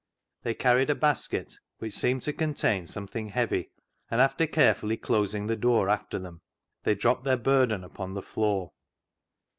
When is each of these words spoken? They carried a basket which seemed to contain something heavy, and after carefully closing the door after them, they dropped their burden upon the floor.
They 0.41 0.55
carried 0.55 0.89
a 0.89 0.95
basket 0.95 1.59
which 1.77 1.93
seemed 1.93 2.23
to 2.23 2.33
contain 2.33 2.87
something 2.87 3.29
heavy, 3.29 3.69
and 4.09 4.19
after 4.19 4.47
carefully 4.47 4.97
closing 4.97 5.45
the 5.45 5.55
door 5.55 5.89
after 5.89 6.17
them, 6.17 6.41
they 6.81 6.95
dropped 6.95 7.23
their 7.23 7.37
burden 7.37 7.83
upon 7.83 8.15
the 8.15 8.23
floor. 8.23 8.71